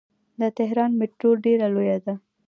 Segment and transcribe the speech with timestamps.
[0.39, 2.13] د تهران میټرو ډیره لویه ده.